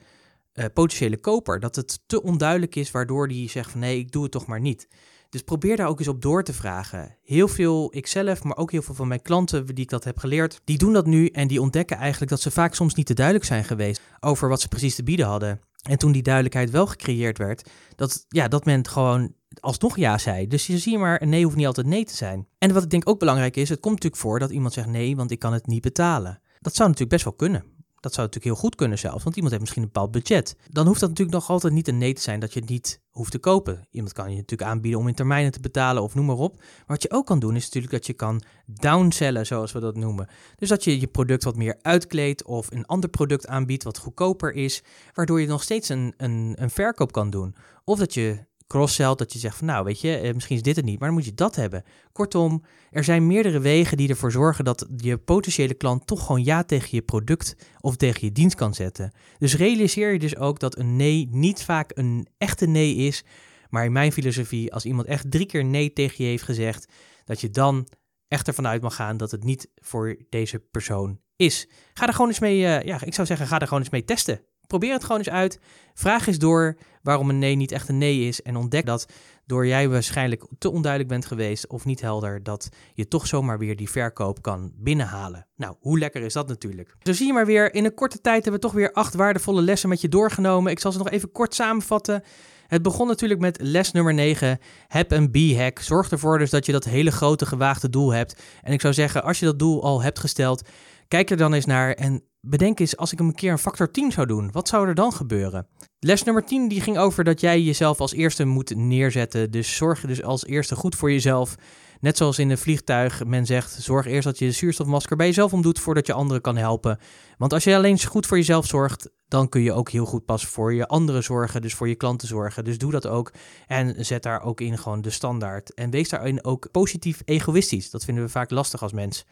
[0.59, 1.61] uh, potentiële koper.
[1.61, 4.61] Dat het te onduidelijk is, waardoor die zegt van nee, ik doe het toch maar
[4.61, 4.88] niet.
[5.31, 7.16] Dus probeer daar ook eens op door te vragen.
[7.25, 10.61] Heel veel, ikzelf, maar ook heel veel van mijn klanten die ik dat heb geleerd,
[10.64, 13.47] die doen dat nu en die ontdekken eigenlijk dat ze vaak soms niet te duidelijk
[13.47, 15.61] zijn geweest over wat ze precies te bieden hadden.
[15.83, 20.47] En toen die duidelijkheid wel gecreëerd werd, dat, ja, dat men gewoon alsnog ja zei.
[20.47, 22.47] Dus je ziet maar, nee hoeft niet altijd nee te zijn.
[22.59, 25.16] En wat ik denk ook belangrijk is, het komt natuurlijk voor dat iemand zegt nee,
[25.16, 26.40] want ik kan het niet betalen.
[26.61, 27.64] Dat zou natuurlijk best wel kunnen.
[28.01, 30.57] Dat zou natuurlijk heel goed kunnen zelfs, want iemand heeft misschien een bepaald budget.
[30.71, 33.01] Dan hoeft dat natuurlijk nog altijd niet een nee te zijn dat je het niet
[33.11, 33.87] hoeft te kopen.
[33.91, 36.57] Iemand kan je natuurlijk aanbieden om in termijnen te betalen of noem maar op.
[36.57, 39.97] Maar wat je ook kan doen is natuurlijk dat je kan downsellen, zoals we dat
[39.97, 40.29] noemen.
[40.57, 44.53] Dus dat je je product wat meer uitkleedt of een ander product aanbiedt wat goedkoper
[44.53, 44.83] is,
[45.13, 47.55] waardoor je nog steeds een, een, een verkoop kan doen.
[47.85, 50.77] Of dat je cross-sell, dat je zegt van nou weet je, eh, misschien is dit
[50.77, 51.85] het niet, maar dan moet je dat hebben.
[52.13, 56.65] Kortom, er zijn meerdere wegen die ervoor zorgen dat je potentiële klant toch gewoon ja
[56.65, 59.13] tegen je product of tegen je dienst kan zetten.
[59.39, 63.25] Dus realiseer je dus ook dat een nee niet vaak een echte nee is,
[63.71, 66.93] maar in mijn filosofie, als iemand echt drie keer nee tegen je heeft gezegd,
[67.25, 67.89] dat je dan
[68.29, 71.69] echt ervan uit mag gaan dat het niet voor deze persoon is.
[71.95, 74.05] Ga er gewoon eens mee, uh, ja, ik zou zeggen, ga er gewoon eens mee
[74.05, 74.41] testen.
[74.69, 75.61] Probeer het gewoon eens uit.
[75.95, 78.43] Vraag eens door waarom een nee niet echt een nee is.
[78.43, 79.07] En ontdek dat
[79.47, 83.77] door jij waarschijnlijk te onduidelijk bent geweest of niet helder, dat je toch zomaar weer
[83.77, 85.47] die verkoop kan binnenhalen.
[85.57, 86.97] Nou, hoe lekker is dat natuurlijk?
[87.03, 89.63] Zo zie je maar weer, in een korte tijd hebben we toch weer acht waardevolle
[89.63, 90.73] lessen met je doorgenomen.
[90.73, 92.23] Ik zal ze nog even kort samenvatten.
[92.67, 94.59] Het begon natuurlijk met les nummer 9.
[94.89, 95.79] Heb een B-hack.
[95.79, 98.43] Zorg ervoor dus dat je dat hele grote gewaagde doel hebt.
[98.63, 100.69] En ik zou zeggen, als je dat doel al hebt gesteld,
[101.09, 103.90] kijk er dan eens naar en bedenk eens, als ik hem een keer een factor
[103.90, 105.66] 10 zou doen, wat zou er dan gebeuren?
[106.01, 109.51] Les nummer 10 die ging over dat jij jezelf als eerste moet neerzetten.
[109.51, 111.55] Dus zorg dus als eerste goed voor jezelf.
[112.01, 115.53] Net zoals in een vliegtuig, men zegt, zorg eerst dat je de zuurstofmasker bij jezelf
[115.53, 116.99] omdoet voordat je anderen kan helpen.
[117.38, 120.47] Want als je alleen goed voor jezelf zorgt, dan kun je ook heel goed pas
[120.47, 122.64] voor je anderen zorgen, dus voor je klanten zorgen.
[122.64, 123.33] Dus doe dat ook
[123.66, 125.75] en zet daar ook in gewoon de standaard.
[125.75, 127.90] En wees daarin ook positief egoïstisch.
[127.90, 129.25] Dat vinden we vaak lastig als mens.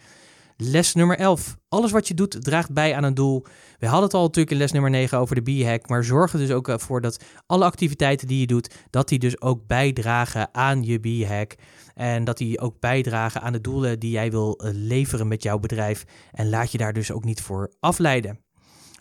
[0.58, 1.56] Les nummer 11.
[1.68, 3.44] Alles wat je doet draagt bij aan een doel.
[3.78, 6.38] We hadden het al natuurlijk in les nummer 9 over de B-hack, maar zorg er
[6.38, 10.82] dus ook voor dat alle activiteiten die je doet, dat die dus ook bijdragen aan
[10.82, 11.54] je B-hack.
[11.94, 15.58] En dat die ook bijdragen aan de doelen die jij wil eh, leveren met jouw
[15.58, 16.04] bedrijf.
[16.32, 18.40] En laat je daar dus ook niet voor afleiden.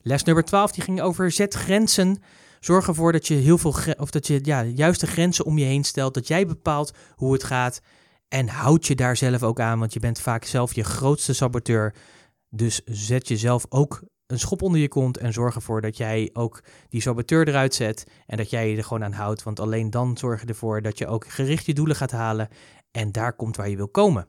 [0.01, 2.21] Les nummer 12 die ging over zet grenzen.
[2.59, 5.83] Zorg ervoor dat je heel veel of dat je ja, juiste grenzen om je heen
[5.83, 6.13] stelt.
[6.13, 7.81] Dat jij bepaalt hoe het gaat.
[8.27, 11.95] En houd je daar zelf ook aan, want je bent vaak zelf je grootste saboteur.
[12.49, 16.63] Dus zet jezelf ook een schop onder je kont en zorg ervoor dat jij ook
[16.89, 19.43] die saboteur eruit zet en dat jij je er gewoon aan houdt.
[19.43, 22.49] Want alleen dan zorg je ervoor dat je ook gericht je doelen gaat halen
[22.91, 24.27] en daar komt waar je wil komen.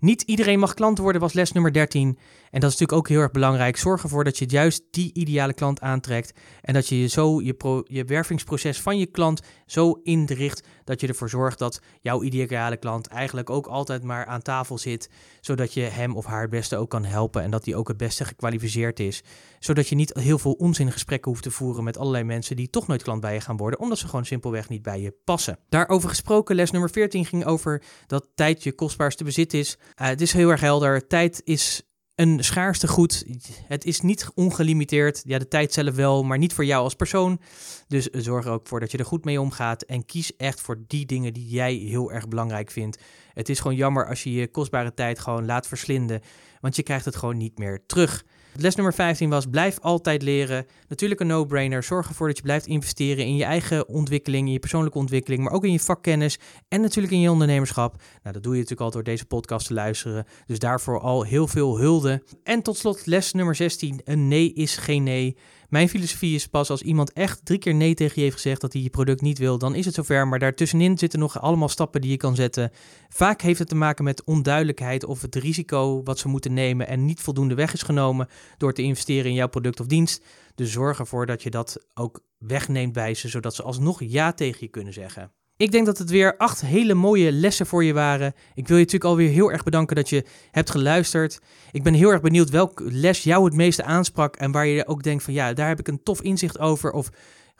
[0.00, 2.18] Niet iedereen mag klant worden, was les nummer 13.
[2.50, 3.76] En dat is natuurlijk ook heel erg belangrijk.
[3.76, 6.32] Zorg ervoor dat je juist die ideale klant aantrekt.
[6.60, 11.28] En dat je zo je, je wervingsproces van je klant zo inricht dat je ervoor
[11.28, 15.10] zorgt dat jouw ideale klant eigenlijk ook altijd maar aan tafel zit.
[15.40, 17.42] Zodat je hem of haar het beste ook kan helpen.
[17.42, 19.22] En dat die ook het beste gekwalificeerd is.
[19.58, 22.86] Zodat je niet heel veel onzin gesprekken hoeft te voeren met allerlei mensen die toch
[22.86, 23.80] nooit klant bij je gaan worden.
[23.80, 25.58] Omdat ze gewoon simpelweg niet bij je passen.
[25.68, 29.76] Daarover gesproken, les nummer 14 ging over dat tijd je kostbaarste bezit is.
[29.78, 31.06] Uh, het is heel erg helder.
[31.06, 31.87] Tijd is
[32.18, 33.24] een schaarste goed.
[33.66, 35.22] Het is niet ongelimiteerd.
[35.24, 37.40] Ja, de tijd zelf wel, maar niet voor jou als persoon.
[37.88, 39.82] Dus zorg er ook voor dat je er goed mee omgaat.
[39.82, 43.02] En kies echt voor die dingen die jij heel erg belangrijk vindt.
[43.34, 46.20] Het is gewoon jammer als je je kostbare tijd gewoon laat verslinden.
[46.60, 48.24] Want je krijgt het gewoon niet meer terug.
[48.54, 50.66] Les nummer 15 was: blijf altijd leren.
[50.88, 51.82] Natuurlijk een no-brainer.
[51.82, 55.52] Zorg ervoor dat je blijft investeren in je eigen ontwikkeling, in je persoonlijke ontwikkeling, maar
[55.52, 58.02] ook in je vakkennis en natuurlijk in je ondernemerschap.
[58.22, 60.26] Nou, dat doe je natuurlijk al door deze podcast te luisteren.
[60.46, 62.22] Dus daarvoor al heel veel hulde.
[62.42, 65.36] En tot slot les nummer 16: een nee is geen nee.
[65.68, 68.72] Mijn filosofie is pas als iemand echt drie keer nee tegen je heeft gezegd dat
[68.72, 70.28] hij je product niet wil, dan is het zover.
[70.28, 72.70] Maar daartussenin zitten nog allemaal stappen die je kan zetten.
[73.08, 77.04] Vaak heeft het te maken met onduidelijkheid of het risico wat ze moeten nemen en
[77.04, 80.24] niet voldoende weg is genomen door te investeren in jouw product of dienst.
[80.54, 84.58] Dus zorg ervoor dat je dat ook wegneemt bij ze, zodat ze alsnog ja tegen
[84.60, 85.32] je kunnen zeggen.
[85.58, 88.34] Ik denk dat het weer acht hele mooie lessen voor je waren.
[88.54, 91.40] Ik wil je natuurlijk alweer heel erg bedanken dat je hebt geluisterd.
[91.72, 95.02] Ik ben heel erg benieuwd welke les jou het meeste aansprak en waar je ook
[95.02, 96.90] denkt van ja, daar heb ik een tof inzicht over.
[96.90, 97.10] Of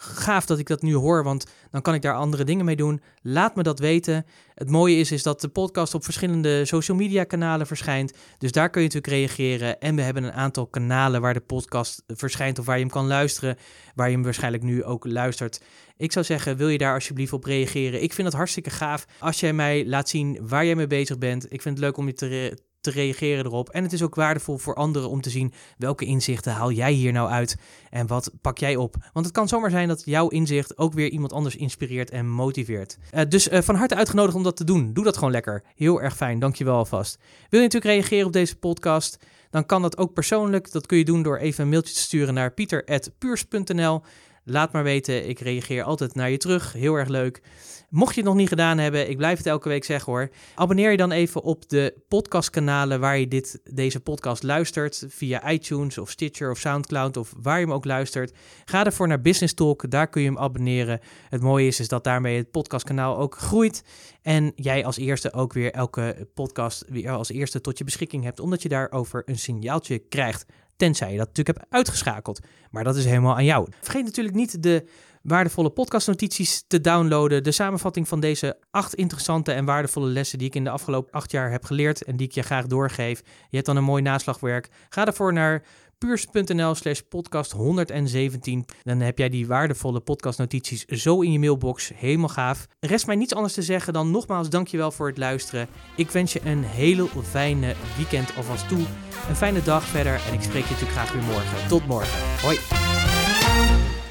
[0.00, 3.00] gaaf dat ik dat nu hoor, want dan kan ik daar andere dingen mee doen.
[3.22, 4.26] Laat me dat weten.
[4.54, 8.12] Het mooie is, is dat de podcast op verschillende social media kanalen verschijnt.
[8.38, 9.80] Dus daar kun je natuurlijk reageren.
[9.80, 13.06] En we hebben een aantal kanalen waar de podcast verschijnt of waar je hem kan
[13.06, 13.56] luisteren.
[13.94, 15.60] Waar je hem waarschijnlijk nu ook luistert.
[15.96, 18.02] Ik zou zeggen, wil je daar alsjeblieft op reageren?
[18.02, 21.52] Ik vind het hartstikke gaaf als jij mij laat zien waar jij mee bezig bent.
[21.52, 23.68] Ik vind het leuk om je te, te reageren erop.
[23.68, 27.12] En het is ook waardevol voor anderen om te zien welke inzichten haal jij hier
[27.12, 27.56] nou uit
[27.90, 28.96] en wat pak jij op.
[29.12, 32.98] Want het kan zomaar zijn dat jouw inzicht ook weer iemand anders inspireert en motiveert.
[33.14, 34.92] Uh, dus uh, van harte uitgenodigd om dat te doen.
[34.92, 35.62] Doe dat gewoon lekker.
[35.74, 36.38] Heel erg fijn.
[36.38, 37.18] Dankjewel alvast.
[37.48, 39.18] Wil je natuurlijk reageren op deze podcast?
[39.50, 40.72] Dan kan dat ook persoonlijk.
[40.72, 44.02] Dat kun je doen door even een mailtje te sturen naar pieter.puurs.nl.
[44.50, 46.72] Laat maar weten, ik reageer altijd naar je terug.
[46.72, 47.42] Heel erg leuk.
[47.90, 50.30] Mocht je het nog niet gedaan hebben, ik blijf het elke week zeggen hoor.
[50.54, 55.04] Abonneer je dan even op de podcastkanalen waar je dit, deze podcast luistert.
[55.08, 58.32] Via iTunes of Stitcher of Soundcloud of waar je hem ook luistert.
[58.64, 61.00] Ga ervoor naar Business Talk, daar kun je hem abonneren.
[61.28, 63.84] Het mooie is, is dat daarmee het podcastkanaal ook groeit.
[64.22, 68.40] En jij als eerste ook weer elke podcast weer als eerste tot je beschikking hebt.
[68.40, 70.46] Omdat je daarover een signaaltje krijgt.
[70.78, 72.40] Tenzij je dat natuurlijk hebt uitgeschakeld.
[72.70, 73.68] Maar dat is helemaal aan jou.
[73.80, 74.88] Vergeet natuurlijk niet de
[75.22, 77.44] waardevolle podcastnotities te downloaden.
[77.44, 81.30] De samenvatting van deze acht interessante en waardevolle lessen die ik in de afgelopen acht
[81.30, 83.22] jaar heb geleerd en die ik je graag doorgeef.
[83.24, 84.68] Je hebt dan een mooi naslagwerk.
[84.88, 85.62] Ga ervoor naar
[85.98, 88.64] puurs.nl slash podcast 117.
[88.82, 91.90] Dan heb jij die waardevolle podcastnotities zo in je mailbox.
[91.94, 92.66] Helemaal gaaf.
[92.80, 95.68] Rest mij niets anders te zeggen dan nogmaals dankjewel voor het luisteren.
[95.96, 98.84] Ik wens je een hele fijne weekend alvast toe.
[99.28, 101.68] Een fijne dag verder en ik spreek je natuurlijk graag weer morgen.
[101.68, 102.40] Tot morgen.
[102.42, 102.97] Hoi.